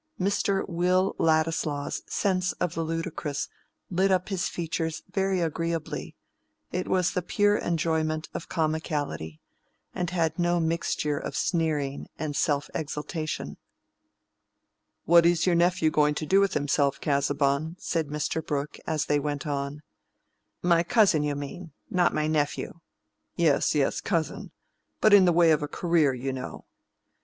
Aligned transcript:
Mr. 0.19 0.67
Will 0.67 1.13
Ladislaw's 1.19 2.01
sense 2.11 2.53
of 2.53 2.73
the 2.73 2.81
ludicrous 2.81 3.47
lit 3.91 4.09
up 4.11 4.29
his 4.29 4.49
features 4.49 5.03
very 5.13 5.41
agreeably: 5.41 6.15
it 6.71 6.87
was 6.87 7.11
the 7.11 7.21
pure 7.21 7.55
enjoyment 7.59 8.27
of 8.33 8.49
comicality, 8.49 9.39
and 9.93 10.09
had 10.09 10.39
no 10.39 10.59
mixture 10.59 11.19
of 11.19 11.35
sneering 11.35 12.07
and 12.17 12.35
self 12.35 12.67
exaltation. 12.73 13.57
"What 15.05 15.23
is 15.27 15.45
your 15.45 15.53
nephew 15.53 15.91
going 15.91 16.15
to 16.15 16.25
do 16.25 16.39
with 16.39 16.55
himself, 16.55 16.99
Casaubon?" 16.99 17.75
said 17.77 18.07
Mr. 18.07 18.43
Brooke, 18.43 18.79
as 18.87 19.05
they 19.05 19.19
went 19.19 19.45
on. 19.45 19.83
"My 20.63 20.81
cousin, 20.81 21.21
you 21.21 21.35
mean—not 21.35 22.11
my 22.11 22.25
nephew." 22.25 22.79
"Yes, 23.35 23.75
yes, 23.75 24.01
cousin. 24.01 24.49
But 24.99 25.13
in 25.13 25.25
the 25.25 25.31
way 25.31 25.51
of 25.51 25.61
a 25.61 25.67
career, 25.67 26.11
you 26.11 26.33
know." 26.33 26.65